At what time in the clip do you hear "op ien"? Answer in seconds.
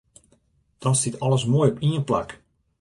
1.71-2.03